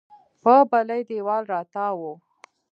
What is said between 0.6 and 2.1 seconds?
بلې دېوال راتاو و.